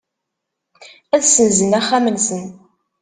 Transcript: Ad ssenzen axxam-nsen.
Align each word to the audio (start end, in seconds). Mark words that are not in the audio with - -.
Ad 1.15 1.23
ssenzen 1.25 1.71
axxam-nsen. 1.79 2.43